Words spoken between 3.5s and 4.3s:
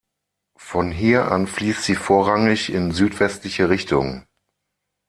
Richtung.